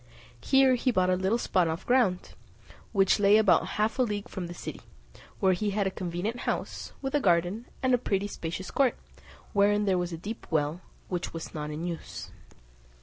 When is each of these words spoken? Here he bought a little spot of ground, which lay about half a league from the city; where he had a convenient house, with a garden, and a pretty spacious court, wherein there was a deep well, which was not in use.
Here 0.41 0.73
he 0.73 0.89
bought 0.89 1.11
a 1.11 1.15
little 1.15 1.37
spot 1.37 1.67
of 1.67 1.85
ground, 1.85 2.33
which 2.91 3.19
lay 3.19 3.37
about 3.37 3.67
half 3.77 3.99
a 3.99 4.01
league 4.01 4.27
from 4.27 4.47
the 4.47 4.53
city; 4.55 4.81
where 5.39 5.53
he 5.53 5.69
had 5.69 5.85
a 5.85 5.91
convenient 5.91 6.39
house, 6.39 6.91
with 7.03 7.13
a 7.13 7.19
garden, 7.19 7.67
and 7.83 7.93
a 7.93 7.99
pretty 7.99 8.25
spacious 8.25 8.71
court, 8.71 8.97
wherein 9.53 9.85
there 9.85 9.99
was 9.99 10.11
a 10.11 10.17
deep 10.17 10.47
well, 10.49 10.81
which 11.07 11.35
was 11.35 11.53
not 11.53 11.69
in 11.69 11.85
use. 11.85 12.31